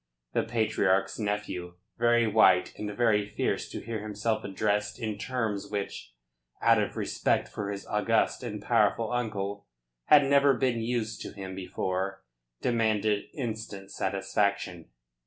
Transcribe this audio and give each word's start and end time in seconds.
The 0.33 0.41
Patriarch's 0.41 1.19
nephew, 1.19 1.75
very 1.99 2.25
white 2.25 2.73
and 2.75 2.89
very 2.97 3.23
fierce 3.29 3.69
to 3.69 3.79
hear 3.85 4.01
himself 4.01 4.43
addressed 4.43 4.97
in 4.97 5.19
terms 5.19 5.69
which 5.69 6.15
out 6.59 6.81
of 6.81 6.97
respect 6.97 7.47
for 7.47 7.69
his 7.69 7.85
august 7.85 8.41
and 8.41 8.59
powerful 8.63 9.11
uncle 9.11 9.67
had 10.05 10.23
never 10.23 10.55
been 10.55 10.79
used 10.81 11.21
to 11.21 11.33
him 11.33 11.53
before, 11.53 12.23
demanded 12.61 13.25
instant 13.35 13.91
satisfaction. 13.91 14.89